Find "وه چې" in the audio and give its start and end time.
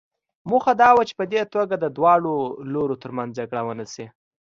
0.95-1.13